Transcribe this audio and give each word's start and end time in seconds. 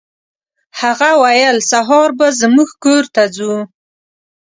هغه 0.81 1.09
ویل 1.21 1.57
سهار 1.71 2.09
به 2.17 2.27
زموږ 2.41 2.69
کور 2.83 3.03
ته 3.15 3.23
ځو. 3.35 3.53